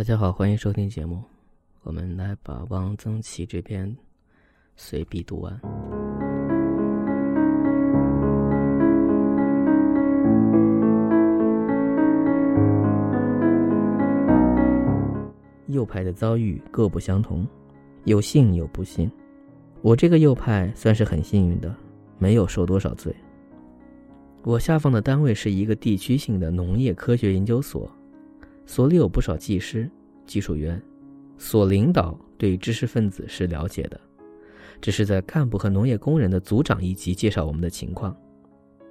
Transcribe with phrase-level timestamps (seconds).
[0.00, 1.22] 大家好，欢迎收听节目。
[1.82, 3.94] 我们来把汪曾祺这篇
[4.74, 5.60] 随笔读完。
[15.66, 17.46] 右派的遭遇各不相同，
[18.04, 19.10] 有幸有不幸。
[19.82, 21.76] 我这个右派算是很幸运的，
[22.16, 23.14] 没有受多少罪。
[24.44, 27.86] 我下放的单位是一个地区性的农业科学研究所，
[28.70, 29.90] 所里有不少技师、
[30.24, 30.80] 技术员，
[31.36, 34.00] 所领导对知识分子是了解的，
[34.80, 38.16] 只是在干部和农业工人的组长一级介绍我们的情况。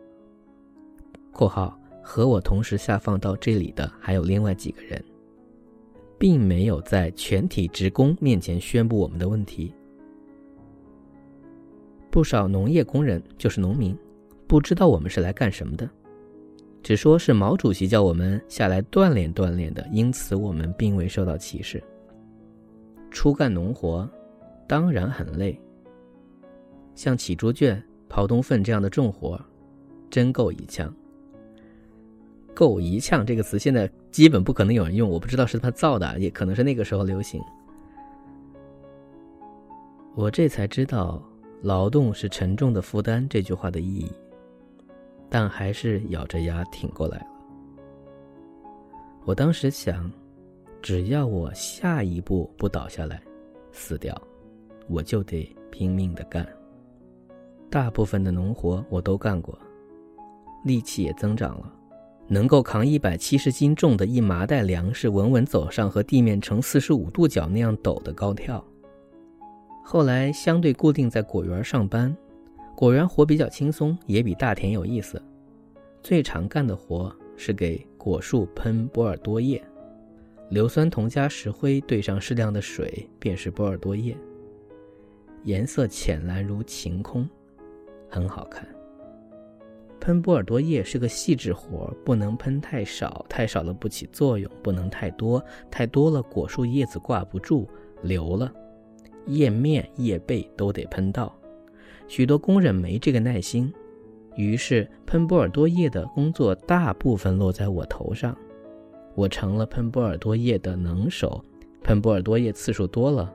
[1.32, 5.02] （括号和我同时下放到这里的还有另外几个人，
[6.18, 9.73] 并没有在全体职工面前宣布我们的问题。
[12.12, 13.98] 不少农业工人就是农民。）
[14.46, 15.90] 不知道我们是来干什么的，
[16.82, 21.84] 只说是毛主席叫我们下来锻炼锻炼的，因此我们并未受到歧视。
[23.12, 24.10] 初干农活，
[24.68, 25.59] 当然很累。
[26.95, 29.40] 像起猪圈、刨冬粪这样的重活，
[30.09, 30.94] 真够一呛。
[32.53, 37.42] 够一呛这个词现在基本不可能有人用，我不知道是他造的，也可能是那个时候流行。
[40.16, 41.23] 我这才知道
[41.64, 44.12] “劳动是沉重的负担”这句话的意义。
[45.30, 47.25] 但还是咬着牙挺过来了。
[49.25, 50.11] 我当时想，
[50.81, 53.22] 只要我下一步不倒下来，
[53.72, 54.19] 死掉，
[54.88, 56.47] 我就得拼命的干。
[57.69, 59.55] 大部分的农活我都干过，
[60.66, 61.72] 力气也增长了，
[62.27, 68.63] 能够扛一百七十斤重的一麻袋粮食，稳稳走上和地面呈四十五度角那样陡的高跳。
[69.83, 72.16] 后来相对固定在果园上班。
[72.80, 75.22] 果园活比较轻松，也比大田有意思。
[76.02, 79.61] 最常干的活是给果树喷波尔多液，
[80.49, 84.16] 硫酸铜加石灰兑上适量的水，便是波尔多液。
[85.44, 87.30] 颜色浅蓝如晴空，
[88.07, 88.66] 很好看。
[90.00, 97.68] 喷波尔多液是个细致活，不能喷太少，太少了不起作用；不能太多，太多了果树叶子挂不住，
[98.01, 98.50] 流了，
[99.25, 101.35] 叶面叶背都得喷到。
[102.09, 103.72] 许多工人没这个耐心，
[104.36, 108.36] 于是喷波尔多液的工作大部分落在我头上，
[109.14, 111.42] 我成了喷波尔多液的能手。
[111.84, 113.31] 喷波尔多液次数多了，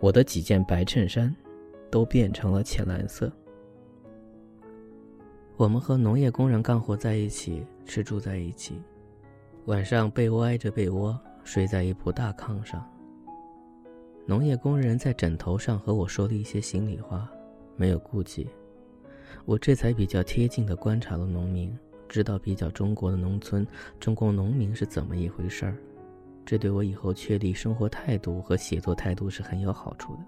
[0.00, 1.34] 我的几件白衬衫
[1.88, 3.32] 都变成了浅蓝色。
[5.56, 8.82] 我们和农业工人干活在一起，吃住在一起，
[9.66, 12.84] 晚上被窝挨着被窝，睡在一铺大炕上。
[14.26, 17.30] 农业工人在枕头上和我说了一些心里话。
[17.76, 18.48] 没有顾忌，
[19.44, 21.76] 我这才比较贴近的观察了农民，
[22.08, 23.66] 知道比较中国的农村，
[24.00, 25.76] 中国农民是怎么一回事儿。
[26.44, 30.20] 这对我以后确立生活态度和写作态度是很有好处的。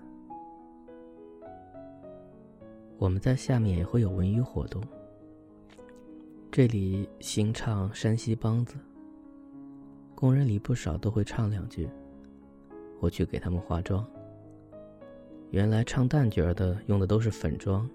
[2.99, 4.83] 我们在下面也会有文娱活动。
[6.51, 8.75] 这里新唱山西梆子，
[10.15, 11.89] 工人里不少都会唱两句，
[12.99, 14.05] 我去给他们化妆。
[15.51, 17.89] 原来唱旦角的用的都是粉妆，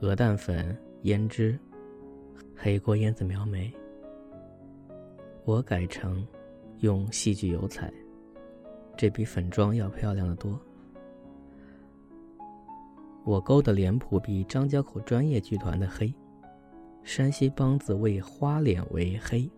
[0.00, 1.56] 鹅蛋粉、胭脂、
[2.56, 3.72] 黑锅烟子描眉。
[5.44, 6.26] 我改成
[6.80, 7.92] 用戏剧油彩，
[8.96, 10.58] 这比粉妆要漂亮的多。
[13.24, 16.12] 我勾的脸谱比张家口专业剧团的黑，
[17.04, 19.48] 山西梆子为花脸为黑，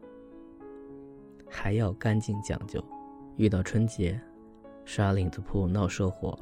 [1.49, 2.85] 还要干净讲究。
[3.37, 4.21] 遇到春节，
[4.85, 6.39] 沙领子铺闹社火。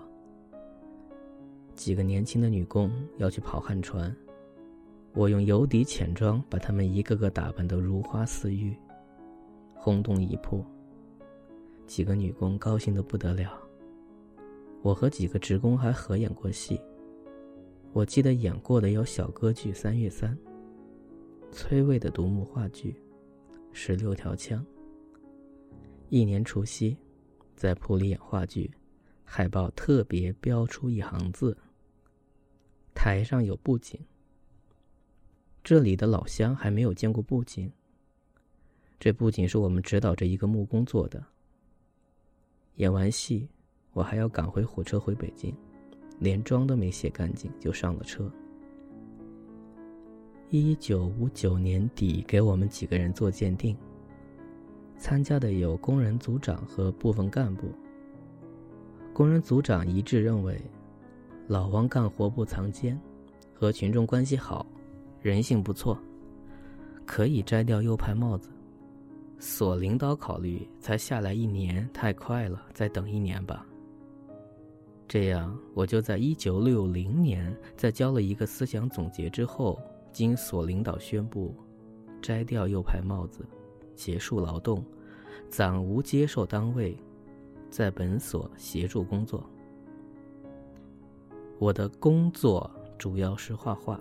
[1.74, 4.14] 几个年轻的女工要去跑旱船，
[5.14, 8.76] 我用油底浅妆把她们一个个打扮得如花似玉，
[9.74, 10.64] 轰动一铺。
[11.86, 13.58] 几个女工高兴得不得了。
[14.82, 16.80] 我和几个职工还合演过戏，
[17.92, 20.36] 我记得演过的有小歌剧《三月三》，
[21.52, 22.94] 崔卫的独幕话剧
[23.72, 24.60] 《十六条枪》。
[26.08, 26.96] 一年除夕，
[27.56, 28.70] 在铺里演话剧。
[29.34, 31.56] 海报特别标出一行字
[32.94, 33.98] ：“台上有布景。”
[35.64, 37.72] 这里的老乡还没有见过布景。
[39.00, 41.24] 这布景是我们指导着一个木工做的。
[42.74, 43.48] 演完戏，
[43.94, 45.56] 我还要赶回火车回北京，
[46.18, 48.30] 连妆都没卸干净就上了车。
[50.50, 53.74] 一九五九年底，给我们几个人做鉴定。
[54.98, 57.72] 参加的有工人组长和部分干部。
[59.12, 60.58] 工人组长一致认为，
[61.46, 62.98] 老王干活不藏奸，
[63.52, 64.66] 和群众关系好，
[65.20, 65.98] 人性不错，
[67.04, 68.48] 可以摘掉右派帽子。
[69.38, 73.66] 所领导考虑，才下来一年，太快了，再等一年吧。
[75.06, 79.78] 这样，我就在一九六零年，在交了一个思想总结之后，
[80.10, 81.54] 经所领导宣布，
[82.22, 83.44] 摘掉右派帽子，
[83.94, 84.82] 结束劳动，
[85.50, 86.96] 暂无接受单位，
[87.72, 89.42] 在本所协助工作。
[91.58, 93.98] 我的工作主要是画画。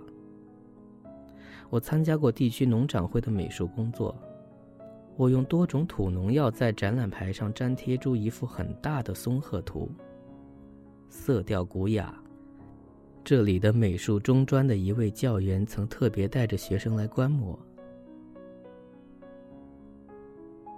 [1.70, 4.14] 我参加过地区农展会的美术工作。
[5.16, 9.90] 我用多种土农药在展览牌上粘贴出一幅很大的松鹤图，
[11.10, 12.14] 色调古雅。
[13.24, 17.58] 这里的美术中专的一位教员曾特别带着学生来观摩。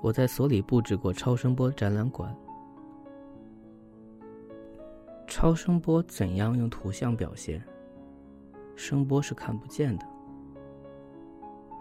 [0.04, 2.36] 我在所里布置过超声波展览馆。
[5.44, 7.62] 超声波怎样用图像表现？
[8.78, 10.06] 声波是看不见的，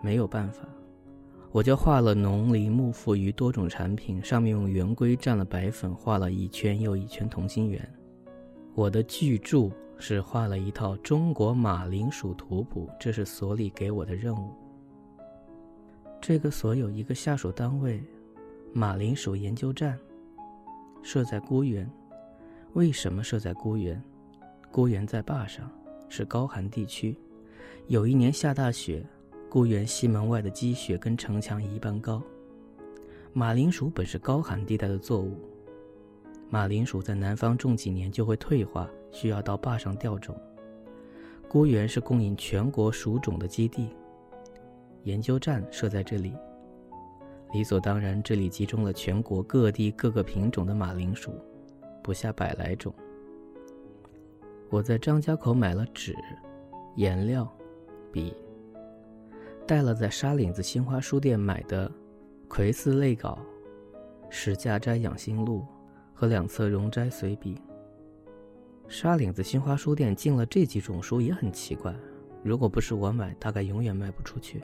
[0.02, 0.64] 没有办法。
[1.52, 7.80] 我就画了农林牧副鱼多种产品，上面用圆规蘸了白粉，画了一圈又一圈同心圆。
[8.74, 14.50] 我的巨著是画了一套中国马铃薯图谱，这是所里给我的任务。
[16.20, 18.02] 这个所有一个下属单位，
[18.72, 19.96] 马铃薯研究站，
[21.04, 21.88] 设在孤园。
[22.74, 24.02] 为什么设在孤原？
[24.70, 25.70] 孤原在坝上，
[26.08, 27.14] 是高寒地区。
[27.86, 29.04] 有一年下大雪。
[29.50, 32.22] 孤园西门外的积雪跟城墙一般高。
[33.34, 35.38] 马铃薯本是高寒地带的作物，
[36.48, 40.34] 马铃薯在南方种几年就会退化，需要到坝上调种。
[41.46, 43.90] 孤园是供应全国薯种的基地，
[45.02, 46.32] 研究站设在这里，
[47.52, 51.30] 理所当然，这里集中了全国各地各个品种的马铃薯，
[52.02, 52.92] 不下百来种。
[54.70, 56.14] 我在张家口买了纸、
[56.96, 57.46] 颜料、
[58.10, 58.34] 笔。
[59.64, 61.88] 带了在沙岭子新华书店买的
[62.48, 63.38] 《葵寺类稿》
[64.28, 65.60] 《史家斋养心录》
[66.12, 67.62] 和两册容斋随笔。
[68.88, 71.94] 沙岭子新华书店进了这几种书也很奇怪，
[72.42, 74.60] 如果不是我买，大概永远卖不出去。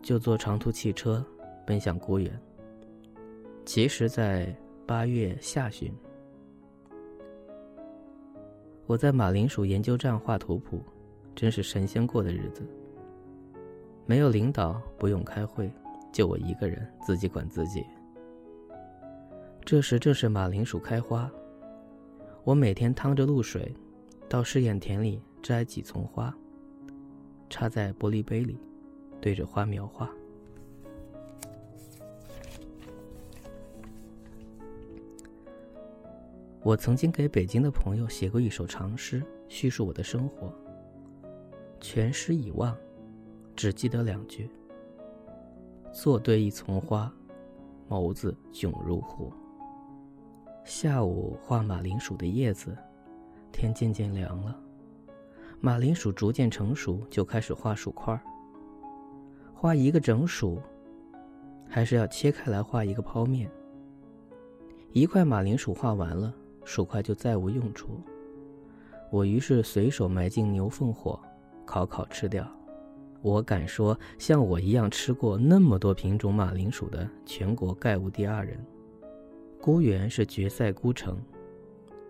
[0.00, 1.22] 就坐长途汽车
[1.66, 2.40] 奔向孤园。
[3.64, 4.54] 其实，在
[4.86, 5.92] 八月下旬，
[8.86, 10.82] 我在马铃薯研究站画图谱。
[11.34, 12.62] 真是神仙过的日子。
[14.04, 15.72] 没有领导，不用开会，
[16.12, 17.82] 就我一个人自己管自己。
[19.64, 21.30] 这时正是马铃薯开花，
[22.44, 23.74] 我每天趟着露水，
[24.28, 26.36] 到试验田里摘几丛花，
[27.48, 28.58] 插在玻璃杯里，
[29.18, 30.10] 对着花描画。
[36.64, 40.54] 我曾经给北京的朋友写过一首长诗，叙述我的生活。
[41.80, 42.76] 全诗已忘，
[43.56, 44.48] 只记得两句。
[45.92, 47.12] 坐对一丛花，
[47.88, 49.32] 眸子炯如火。
[50.64, 52.78] 下午画马铃薯的叶子，
[53.50, 54.56] 天渐渐凉了，
[55.60, 58.20] 马铃薯逐渐成熟，就开始画薯块儿
[59.52, 60.62] 画一个整薯，
[61.68, 63.50] 还是要切开来画一个剖面。
[64.92, 66.32] 一块马铃薯画完了，
[66.64, 68.00] 薯块就再无用处。
[69.10, 71.18] 我于是随手埋进牛粪火。
[71.64, 72.46] 烤烤吃掉，
[73.22, 78.58] 我敢说，像我一样吃过那么多品种马铃薯的，全国概无第二人。
[79.60, 81.16] 孤原是决赛孤城，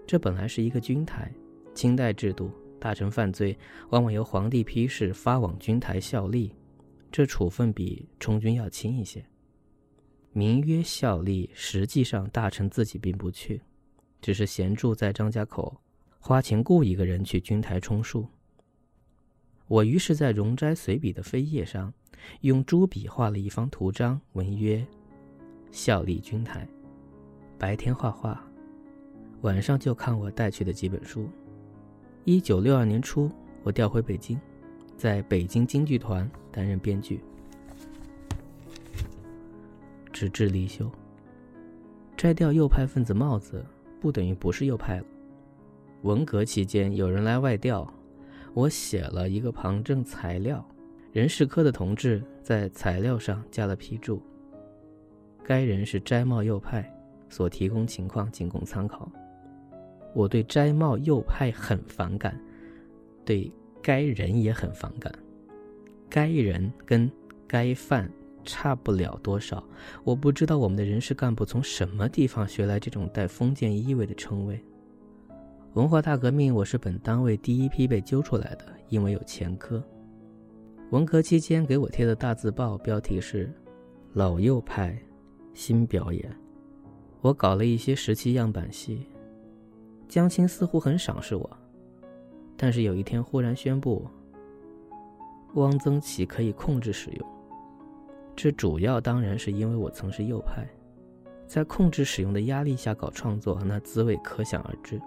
[0.06, 1.30] 这本来是一个军台，
[1.74, 3.56] 清代制度，大臣犯罪
[3.90, 6.56] 往往由皇帝批示发往军台效力，
[7.12, 9.22] 这处分比充军要轻一些。
[10.32, 13.60] 名曰效力，实际上大臣自己并不去，
[14.22, 15.76] 只是闲住在张家口，
[16.20, 18.26] 花钱雇一个人去军台充数。
[19.66, 21.92] 我于是，在容斋随笔的扉页上，
[22.42, 24.86] 用朱笔画了一方图章，文曰
[25.72, 26.66] ：“效力军台。”
[27.58, 28.40] 白天画画，
[29.40, 31.28] 晚上就看我带去的几本书。
[32.24, 33.28] 一九六二年初，
[33.64, 34.38] 我调回北京，
[34.96, 37.20] 在北京京剧团担任编剧，
[40.12, 40.88] 直至离休。
[42.16, 43.64] 摘掉右派分子帽子，
[44.02, 45.04] 不等于不是右派了。
[46.02, 47.88] 文革期间，有人来外调。
[48.52, 50.66] 我写了一个旁证材料，
[51.12, 54.20] 人事科的同志在材料上加了批注。
[55.44, 56.92] 该人是摘帽右派，
[57.28, 59.08] 所提供情况仅供参考。
[60.14, 62.36] 我对摘帽右派很反感，
[63.24, 65.14] 对该人也很反感。
[66.10, 67.08] 该人跟
[67.46, 68.10] 该犯
[68.44, 69.62] 差不了多少。
[70.04, 74.62] 我不知道我们的人事干部从什么地方学来这种带封建意味的称谓。
[75.74, 79.82] 文化大革命，我是本单位第一批被揪出来的，因为有前科。
[80.90, 83.50] 文革期间给我贴的大字报标题是
[84.12, 84.94] “老右派
[85.54, 86.30] 新表演”。
[87.22, 89.06] 我搞了一些时期样板戏，
[90.08, 91.50] 江青似乎很赏识我，
[92.56, 94.06] 但是有一天忽然宣布，
[95.54, 97.26] 汪曾祺可以控制使用。
[98.34, 100.66] 这主要当然是因为我曾是右派，
[101.46, 105.00] 在控制使用的压力下搞创作，那滋味可想而知。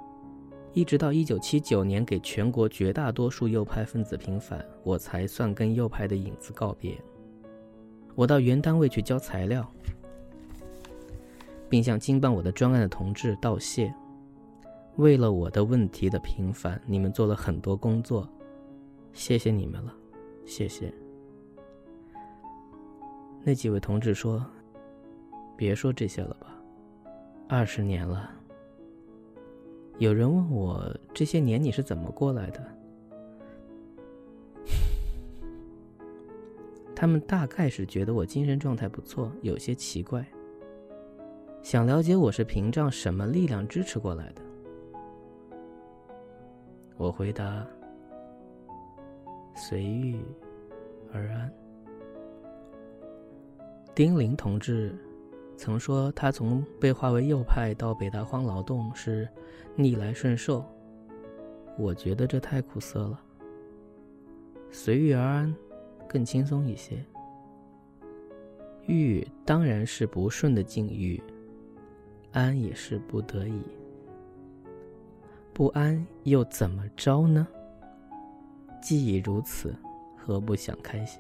[0.73, 6.97] 一直到一九七九年，给全国绝大多数右派分子平反，我才算跟右派的影子告别。
[8.13, 9.65] 我到原单位去交材料，
[11.69, 13.93] 并向经办我的专案的同志道谢。
[14.97, 18.27] 为了我的问题的平反，你们做了很多工作，
[19.13, 19.93] 谢谢你们了，
[20.45, 20.93] 谢谢。
[23.47, 24.43] 那几位同志说
[25.55, 26.59] ：“别说这些了吧，
[27.47, 28.31] 二十年了。”
[29.99, 32.59] 有人问我这些年你是怎么过来的？
[36.95, 40.25] 他们大概是觉得我精神状态不错，有些奇怪，
[41.61, 44.41] 想了解我是屏障什么力量支持过来的。
[46.97, 47.63] 我回答：
[49.55, 50.19] 随遇
[51.13, 51.53] 而安。
[53.95, 54.93] 丁玲同志。
[55.57, 59.25] 曾说他从被划为右派到北大荒劳动是
[59.73, 60.65] 逆来顺受，
[61.77, 63.21] 我觉得这太苦涩了。
[64.69, 65.55] 随遇而安
[66.09, 67.01] 更轻松一些。
[68.85, 71.23] 遇当然是不顺的境遇，
[72.33, 73.61] 安也是不得已。
[75.53, 77.47] 不安又怎么着呢？
[78.81, 79.73] 既已如此，
[80.17, 81.17] 何不想开些？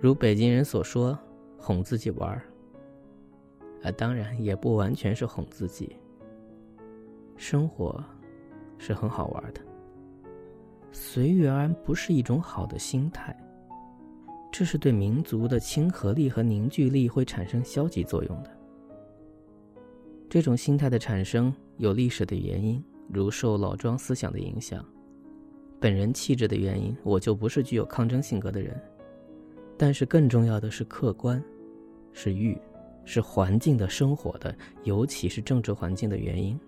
[0.00, 1.18] 如北京人所说，
[1.58, 2.42] 哄自己玩儿。
[3.82, 5.96] 啊，当然也不完全是哄自己。
[7.36, 8.02] 生活
[8.78, 9.60] 是很好玩的，
[10.92, 13.36] 随遇而安不是一种好的心态，
[14.52, 18.50] 这是对民族的亲和力和凝聚力会产生消极作用的。
[20.28, 24.80] 这种心态的产生有历史的原因，如受老庄思想的影响；
[25.80, 28.80] 本人气质的原因，我就不是具有抗争性格的人。
[29.78, 31.42] 但是更重要的是客观，
[32.12, 32.60] 是欲。
[33.10, 34.54] 是环境的生活的，
[34.84, 36.60] 尤其是政治环境的原因。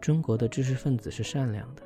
[0.00, 1.82] 中国的知识分子是善良的，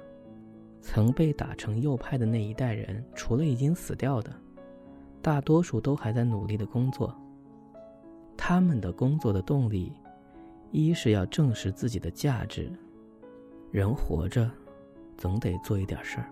[0.81, 4.33] 曾被打成右派的那一代人，除了已经死掉的，
[5.21, 7.13] 大多数都还在努力的工作。
[8.37, 9.93] 他们的工作的动力，
[10.71, 12.71] 一是要证实自己的价值，
[13.73, 14.49] 人活着，
[15.19, 16.27] 总得做一点事儿；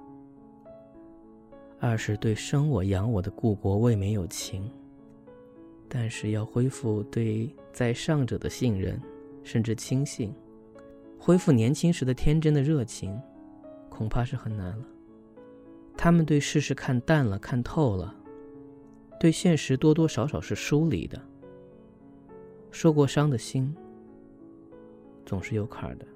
[1.87, 4.71] 二是对生我养我的故国未免有情。
[5.87, 8.99] 但是要恢复对在上者的信任，
[9.43, 10.35] 甚至轻信，
[11.19, 13.21] 恢复年轻时的天真的热情，
[13.91, 14.87] 恐怕是很难了。
[15.95, 18.17] 他们对世事看淡了，看透了，
[19.21, 21.21] 对现实多多少少是疏离的。
[22.71, 23.76] 受过伤的心，
[25.26, 26.07] 总是有坎儿的。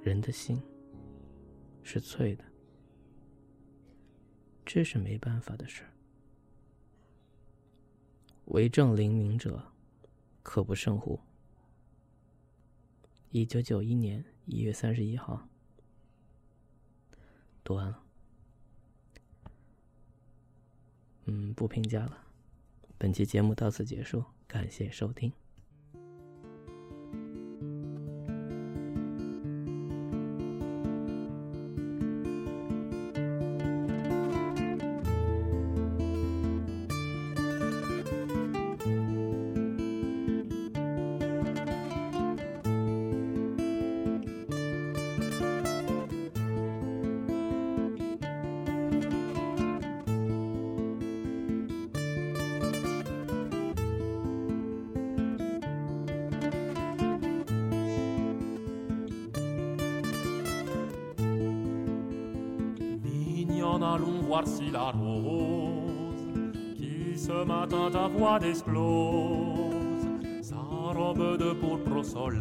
[0.00, 0.60] 人的心
[1.82, 2.44] 是脆的，
[4.66, 5.84] 这是没办法的事。
[8.46, 9.72] 为政灵明者，
[10.42, 11.20] 可不胜乎？
[13.30, 15.48] 一九九一年一月三十一号，
[17.62, 18.02] 读完了。
[21.26, 22.26] 嗯，不评价了。
[22.98, 25.32] 本期节目到此结束，感谢收听。
[63.82, 70.06] Allons voir si la rose, qui ce matin ta voix disclose,
[70.42, 70.56] sa
[70.94, 72.40] robe de pourpre au soleil,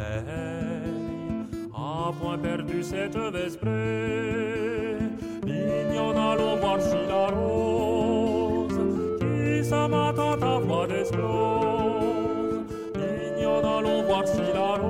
[1.74, 4.98] a point perdu cette vesprée.
[5.46, 8.80] Mignonne, allons voir si la rose,
[9.20, 12.66] qui ce matin ta voix disclose,
[12.96, 14.85] mignonne, allons voir si la rose,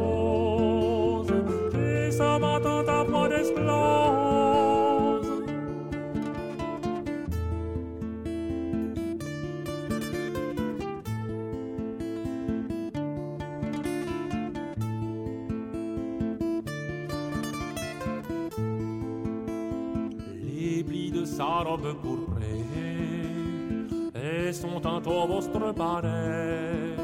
[24.55, 26.95] et son teint au vostre pareil.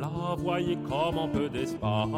[0.00, 2.08] La voyez comme un peu d'espace,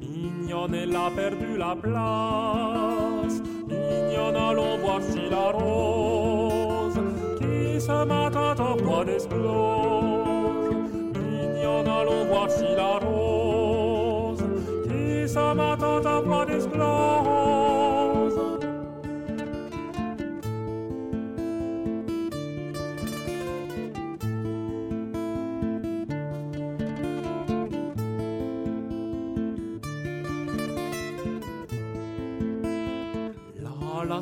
[0.00, 3.42] mignonne, elle a perdu la place.
[3.68, 7.00] Mignonne, allons voir si la rose
[7.38, 10.70] qui ce matin ta voix d'explose.
[11.14, 14.44] Mignonne, allons voir si la rose
[14.84, 16.46] qui ce matin ta voix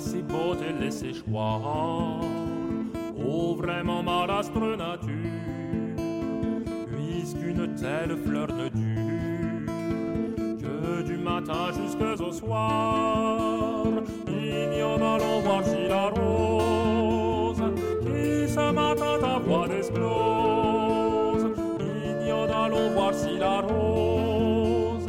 [0.01, 2.21] C'est beau de laisser choix.
[3.27, 5.09] Oh, vraiment malastre nature,
[6.93, 9.67] puisqu'une telle fleur ne dure
[10.61, 13.87] que du matin jusqu'au soir.
[14.27, 17.63] Mignonne, allons voir si la rose
[18.03, 21.45] qui ce matin ta voix explose.
[21.79, 25.07] Mignonne, allons voir si la rose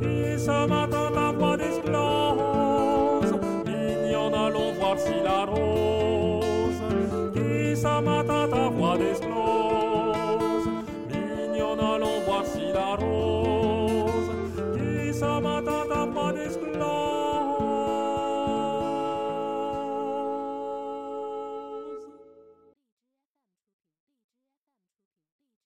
[0.00, 0.91] qui ce matin